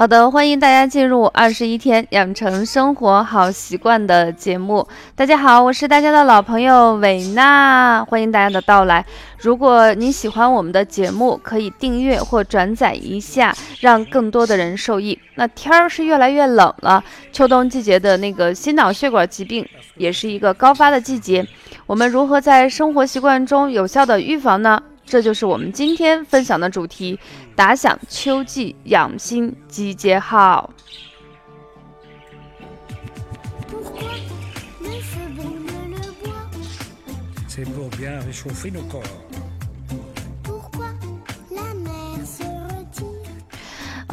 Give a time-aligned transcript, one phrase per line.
[0.00, 4.88] 好的，欢迎大家进入二十一天养成生活好习惯的节目。
[5.14, 9.04] 大家好，我是大家的老朋友韦娜，欢迎大家的到来。
[9.36, 15.18] 如果你喜欢我们的节目，可以订阅或转载一下，让更多的人受益。
[15.34, 21.46] 那天儿是越来越冷了，秋冬季节的那个心脑血管疾病也是一个高发的季节。
[21.84, 24.80] 我们如何在生活习惯中有效的预防呢？
[25.04, 27.18] 这就是我们今天分享的主题：
[27.56, 30.70] 打响秋季养心集结号。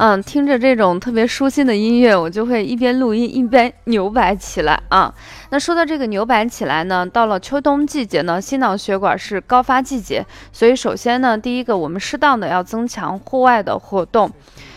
[0.00, 5.12] 嗯，听着这种特别舒心的音乐，我就会一边录音一边牛摆起来啊。
[5.50, 14.30] 那说到这个扭摆起来呢，到了秋冬季节呢，心脑血管是高发季节，所以首先呢，第一个我们适当的要增强户外的活动，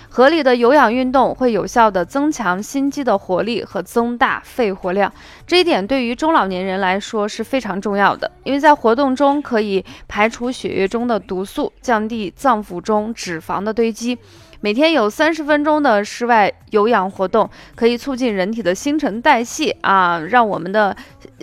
[0.09, 5.11] 合理的有氧运动会有效的增强心肌的活力和增大肺活量，
[5.45, 14.17] 这一点对于中老年人来说是非常重要的，因为在活动中可以排除血液中的毒素，降低脏腑中脂肪的堆积。
[14.63, 20.95] 每天有三十分钟的室外有氧活动，可以促进人体的新陈代谢啊，让我们的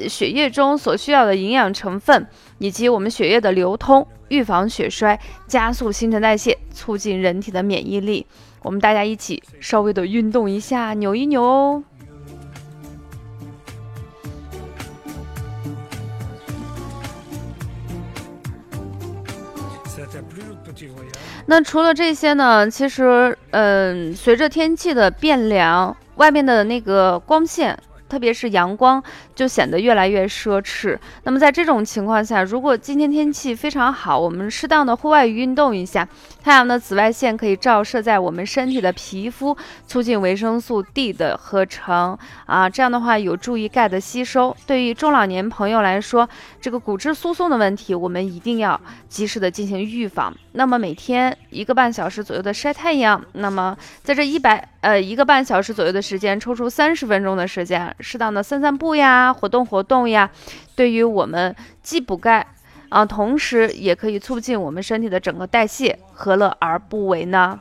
[0.08, 2.25] 血液中所需要的营养成分
[2.58, 8.25] 以及我们血液的流通，预防血衰，加速新陈代谢，促进人体的免疫力。
[8.62, 11.82] 我们大家一起稍微的运动一下，扭一扭哦。
[21.50, 22.70] 那除了这些呢？
[22.70, 27.77] 其实，嗯，随着天气的变凉，外面的那个光线。
[28.06, 29.02] 特别是阳光
[29.39, 30.98] 就显得越来越奢侈。
[31.22, 36.09] 那么在这种情况下，如果今天天气非常好，我们适当的户外运动一下，
[36.43, 39.56] 太阳的紫外线可以照射在我们身体的皮肤，
[39.87, 44.56] 促进维生素 D 的合成啊，这样的话有助于钙的吸收。
[44.66, 46.28] 对于中老年朋友来说，
[46.60, 50.34] 这个骨质疏松的问题，我们一定要及时的进行预防。
[50.54, 57.94] 那么每天一个半小时左右的晒太阳，那么在这一百呃一个半小时左右的时间，抽出三十分钟的时间。
[58.00, 60.31] 适当的散散步呀，活动活动呀，
[60.75, 62.47] 对于我们既补钙
[62.89, 67.61] 啊，同时也可以促进我们身体的整个代谢，何乐而不为呢？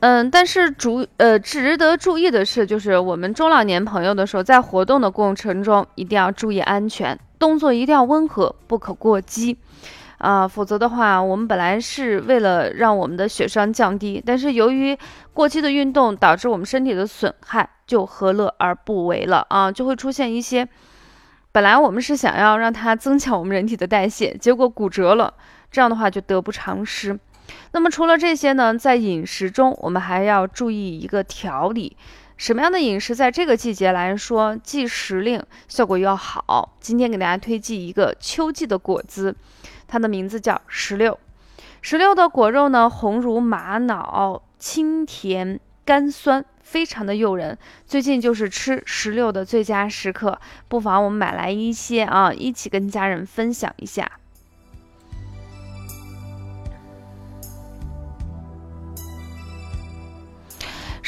[0.00, 9.56] 嗯，但是主呃值得注意的是，就是我们中老年朋友的时候，在活动的过程中一定要注意安全，动作一定要温和，不可过激。
[10.22, 14.96] 啊，否则的话，我们本来是为了让我们的血栓降低，但是由于
[15.34, 19.72] 过激的运动导致我们身体的损害，就何乐而不为了啊？
[19.72, 20.68] 就会出现一些，
[21.50, 25.34] 本来我们是想要让它增强我们人体的代谢，结果骨折了，
[25.72, 27.18] 这样的话就得不偿失。
[27.72, 31.96] 那么除了这些呢，在饮食中我们还要注意一个调理，
[32.42, 36.76] 什么样的饮食在这个季节来说既时令效果又好？
[36.80, 39.36] 今天给大家推荐一个秋季的果子。
[39.86, 41.16] 它的名字叫石榴，
[41.82, 47.56] 石榴的果肉呢红如玛瑙，清甜甘酸，非常的诱人。
[47.86, 54.10] 最近就是吃石榴的最佳时刻，不妨我们买来一些啊，一起跟家人分享一下。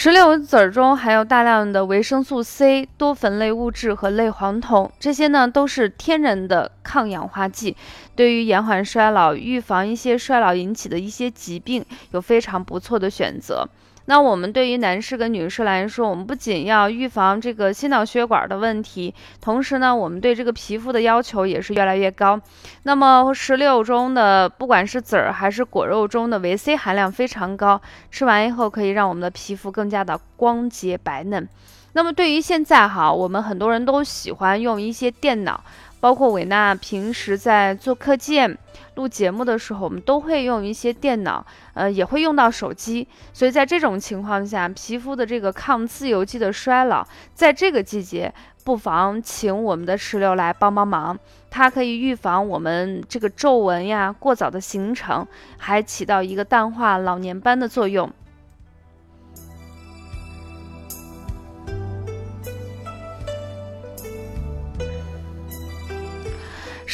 [0.04, 7.75] 石榴籽儿中含有大量的维生素 C、多酚类物质和类黄酮，这些呢都是天然的抗氧化剂，
[8.14, 13.66] 对于延缓衰老、预防一些衰老引起的一些疾病有非常不错的选择。
[14.06, 22.41] 那我们对于男士跟女士来说，我们不仅要预防这个心脑血管的问题，同时呢，我们对这个皮肤的要求也是越来越高。
[22.82, 27.81] 那么石榴中的不管是籽儿还是果肉中的维 C 含量非常高，
[28.11, 31.49] 吃完以后可以让我们的皮肤更加的光洁白嫩。
[31.94, 35.62] 那么对于现在哈，我们很多人都喜欢用一些电脑。
[36.00, 38.58] 包括伟娜平时在做课件、
[38.96, 41.44] 录节目的时候，我们都会用一些电脑，
[41.75, 43.06] 呃，也会用到手机。
[43.32, 48.32] 所以在这种情况下，皮肤的这个抗自由基的衰老，在这个季节，
[48.64, 51.19] 不妨请我们的石榴来帮帮忙。
[51.50, 55.26] 它可以预防我们这个皱纹呀过早的形成，
[55.58, 58.11] 还起到一个淡化老年斑的作用。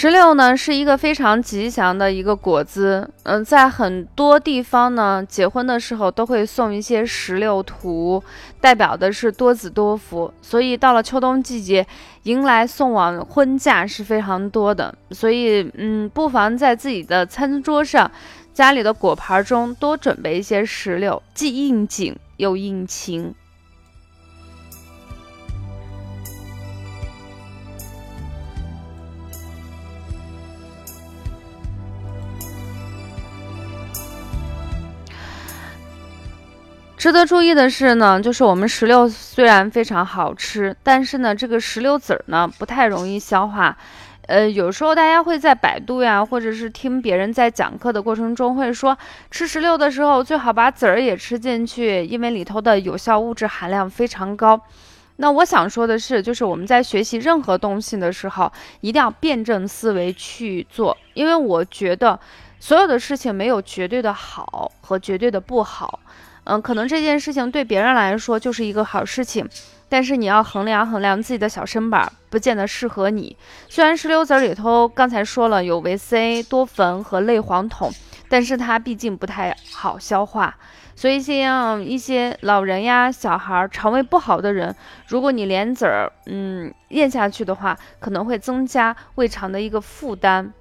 [0.01, 8.25] 石榴呢是一个非常吉祥的一个果子，嗯，在很多地方呢，结婚的时候都会送一些石榴图，
[8.63, 10.33] 代表的是多子多福。
[10.41, 11.87] 所以到了秋冬季节，
[12.23, 14.95] 迎来送往婚嫁是非常多的。
[15.11, 18.11] 所以，嗯，不妨在自己的餐桌上、
[18.55, 23.35] 家里的果盘中多准备一些石榴，既应景又应情。
[37.01, 43.75] 值得注意的是呢，就是我们石榴虽然非常好吃，但是呢，这个石榴籽儿呢不太容易消化。
[44.27, 48.99] 呃，有时候大家会在百度呀，或者是听别人在讲课的过程中会说，
[49.31, 54.61] 吃石榴的时候最好把籽儿也吃进去，因为里头的有效物质含量非常高。
[55.17, 58.53] 那我想说的是，就是我们在学习任何东西的时候，
[58.83, 62.21] 一定要辩证思维去做，因为我觉得
[62.59, 65.99] 所有的事情没有绝对的好和绝对的不好。
[66.45, 69.49] 嗯，可能这件事情对别人来说就是一个好事情，
[69.89, 73.37] 但是你要衡量衡量自己的小身板，不见得适合你。
[73.69, 77.93] 虽然石榴籽里头刚才说了有维 C、多酚和类黄酮，
[78.29, 80.57] 但是它毕竟不太好消化，
[80.97, 84.75] 所以像一些老人呀、小孩、肠胃不好的人，
[85.09, 90.53] 如果你连籽儿嗯咽下去的话，可能会增加胃肠的一个负担。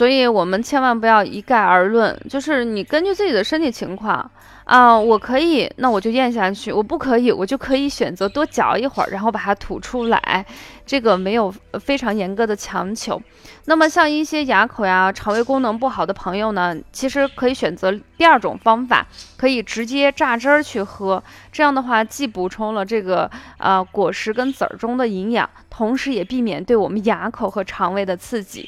[0.00, 4.30] 所以，我们千万不要一概而论，就是你根据自己的身体情况
[4.64, 10.46] 啊，我可以，那我就咽下去；我不可以，我就可以选择多嚼一会儿，然后把它吐出来。
[10.86, 13.20] 这个没有非常严格的强求。
[13.66, 19.06] 那么，像一些牙口呀、肠胃功能不好的朋友呢，其实可以选择第二种方法，
[19.36, 21.22] 可以直接榨汁儿去喝。
[21.52, 28.66] 这样的话，既补充了这个呃果实跟籽儿中的营养，同时也避免对我们牙口和肠胃的刺激。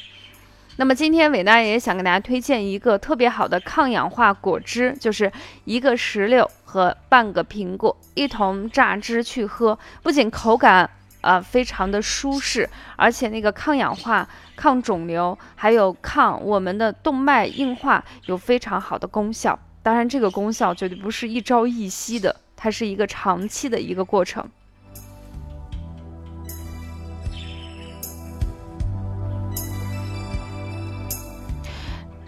[0.76, 5.30] 那么今天伟大爷想给大家推荐一个特别好的抗氧化果汁，就是
[5.64, 10.88] 一个石榴和半个苹果一同榨汁去喝，不仅口感
[11.20, 14.26] 啊非常的舒适，而且那个抗氧化、
[14.56, 19.58] 抗肿瘤，还有抗我们的动脉硬化有非常好的功效。
[19.82, 24.48] 当然，这个功效绝对不是一朝一夕的，它是一个长期的一个过程。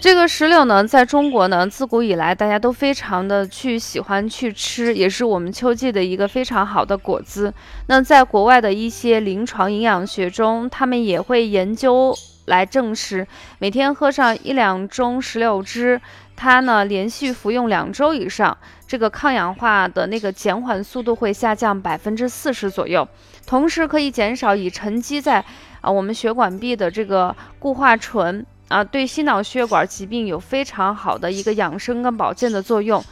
[0.05, 7.51] 这个石榴呢，在中国呢，自古以来大家都非常的去喜欢去吃，也是我们秋季的一个非常好的果子。
[7.87, 12.15] 那在国外的一些临床营养学中，他们也会研究
[12.45, 13.27] 来证实，
[13.59, 15.99] 每天喝上一两盅石榴汁，
[16.37, 18.55] 它呢连续服用两周以上，
[18.87, 23.09] 这个抗氧化的那个减缓速度会下降百分之四十左右，
[23.47, 25.43] 同时可以减少已沉积在
[25.81, 28.45] 啊我们血管壁的这个固化醇。
[28.75, 33.05] 啊，对心脑血管疾病有非常好的一个养生跟保健的作用。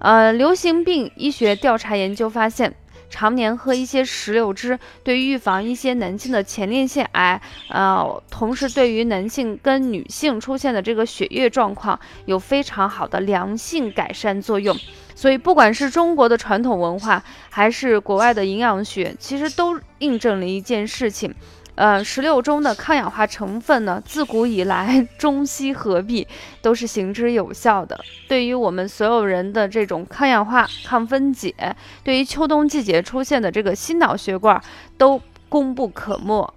[0.00, 2.74] 呃，流行病医学调查研究发现，
[3.08, 11.96] 常年喝一些石榴汁，对预防一些男性的前列腺癌，呃，同时对于男性跟女性出现的这个血液状况
[12.26, 14.76] 有非常好的良性改善作用。
[15.14, 21.32] 所以，不管是中国的传统文化，还是国外的营养学，其实都印证了一件事情。
[21.76, 26.26] 呃，石榴中的抗氧化成分呢，自古以来中西合璧，
[26.62, 27.98] 都是行之有效的。
[28.28, 31.54] 对于我们所有人的这种抗氧化、抗分解，
[32.02, 34.62] 对于秋冬季节出现的这个心脑血管，
[34.96, 36.52] 都功不可没。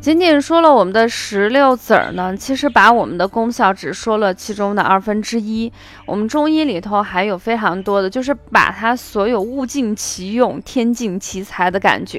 [0.00, 5.70] 仅仅说了我们的石榴籽儿呢，其实把我们的功效只说了其中的二分之一。
[6.06, 12.18] 我们中医里头还有非常多的，就是把它所有物尽其用、天尽其才的感觉。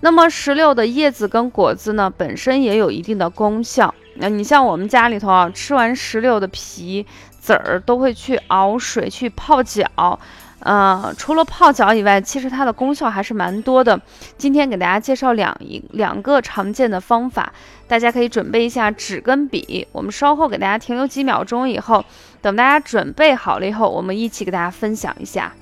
[0.00, 3.94] 那么石榴的叶子跟果子呢，本身也有一定的功效。
[4.16, 7.06] 那你像我们家里头啊，吃完石榴的皮、
[7.40, 10.20] 籽儿，都会去熬水去泡脚。
[10.66, 14.00] 呃，除了泡脚以外，其实它的功效还是蛮多的。
[14.36, 17.52] 今天给大家介绍两一两个常见的方法，
[17.86, 19.86] 大家可以准备一下纸跟笔。
[19.92, 22.04] 我们稍后给大家停留几秒钟以后，
[22.42, 25.52] 等大家准备好了以后，我们一起给大家分享一下。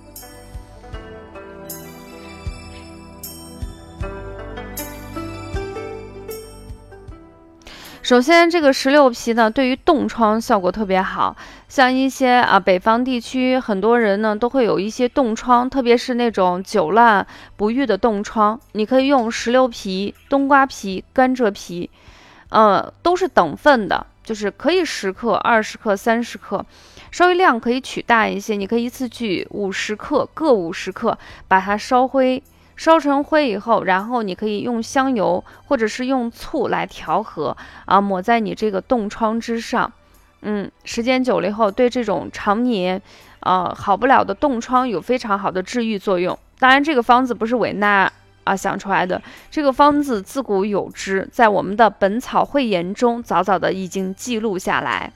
[8.00, 11.36] 首先，这个石榴皮呢，对于冻疮效果特别好。
[11.74, 17.26] 像一些啊北方地区，很多人呢都会有一些冻疮，特别是那种久烂
[17.56, 18.60] 不愈的冻疮。
[18.74, 21.90] 你可以用石榴皮、冬瓜皮、甘蔗皮，
[22.50, 26.64] 呃，都是等份的，就是可以十克、二十克、三十克，
[27.10, 28.54] 稍微量可以取大一些。
[28.54, 32.40] 你可以一次取五十克，各五十克，把它烧灰。
[32.76, 39.92] 烧成灰以后，然后你可以用香油或者是用醋来调和啊，抹在你这个冻疮之上。
[40.44, 43.00] 嗯，时间久了以后，对这种常年
[43.40, 46.38] 呃好不了的冻疮有非常好的治愈作用。
[46.58, 48.10] 当然，这个方子不是韦娜
[48.44, 49.20] 啊想出来的，
[49.50, 55.12] 这个方子自古有之，在我们的《本草会言》中早早的已经记录下来。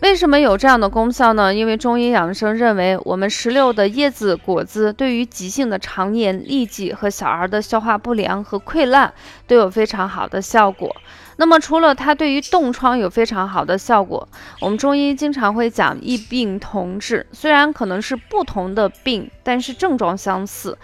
[0.00, 1.52] 为什么有这样的功效呢？
[1.52, 9.12] 因为中医养生认为，我们石榴的叶子、果子对于急性的肠炎、痢疾和小儿的消化不良和溃烂
[9.48, 10.94] 都有非常好的效果。
[11.36, 14.28] 那么，除了它对于冻疮有非常好的效果，
[14.60, 17.26] 我们中医经常会讲异病同治。
[17.32, 20.78] 虽然可能是不同的病，但是症状相似。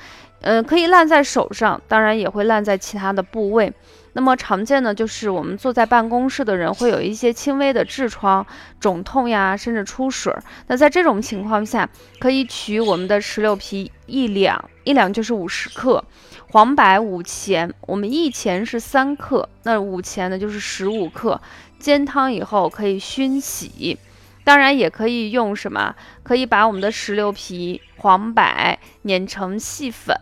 [0.44, 3.72] 嗯，可以烂在手上，当然也会烂在其他的部位。
[4.12, 8.46] 那么常见的就是我们坐在办公室的人会有一些轻微的痔疮、
[8.78, 10.32] 肿痛呀，甚至出水。
[10.66, 11.88] 那在这种情况下，
[12.20, 16.04] 可以取我们的石榴皮一两，一两就是五十克，
[16.50, 21.40] 黄柏五钱，我们一钱是三克，那五钱呢就是十五克，
[21.78, 23.98] 煎汤以后可以熏洗。
[24.44, 25.96] 当然也可以用什么？
[26.22, 30.14] 可以把我们的石榴皮、黄柏碾成细粉。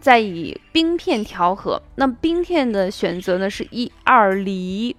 [0.00, 4.94] 再以冰片调和，那冰片的选择呢是一二厘。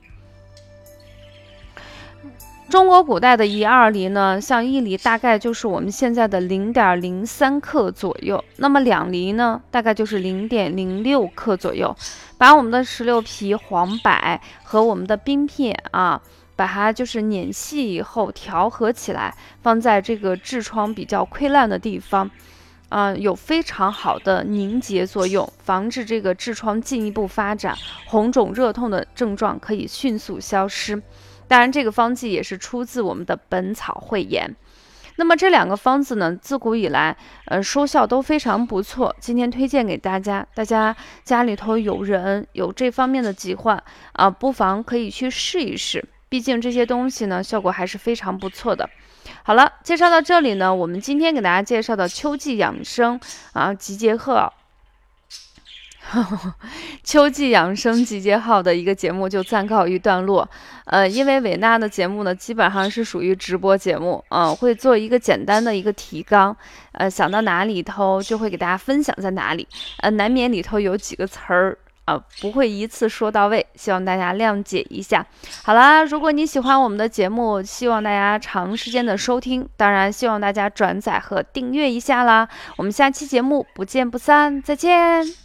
[2.67, 11.95] 中国古代的一二厘呢，像一厘大概就是我们现在的零点零三克左右，那么两厘呢，大概就是零点零六克左右。
[12.39, 16.19] 把我们的石榴皮、黄柏和我们的冰片啊，
[16.55, 22.29] 把它就是碾细以后调和起来，放在这个痔疮比较溃烂的地方。
[22.89, 31.01] 嗯，有非常好的凝结作用，防止这个痔疮进一步发展，红肿热痛的症状可以迅速消失。
[31.47, 34.55] 当然，这个方剂也是出自我们的《本草汇言》。
[35.17, 39.15] 那么这两个方子呢，自古以来，呃，收效都非常不错。
[39.19, 43.81] 今天推荐给大家，大家家里头有人有这方面的疾患
[44.13, 46.05] 啊，不妨可以去试一试。
[46.27, 48.89] 毕竟这些东西呢，效果还是非常不错的。
[49.43, 53.19] 好了，介绍到这里呢，我们今天给大家介绍的秋季养生
[53.53, 54.53] 啊集结号，
[57.03, 60.47] 秋季养生集结号的一个节目就暂告一段落。
[60.85, 66.55] 呃，因为伟娜的节目呢，基本上是属于直播节目，嗯，会做一个简单的一个提纲，
[66.91, 69.67] 呃，想到哪里头就会给大家分享在哪里，
[70.01, 71.77] 呃，难免里头有几个词儿。
[72.05, 75.25] 啊，不会一次说到位，希望大家谅解一下。
[75.63, 82.47] 好啦，如果你喜欢我们的节目，希望大家长时间的收听，当然希望大家转载和订阅一下啦。
[82.77, 85.44] 我们下期节目不见不散，再见。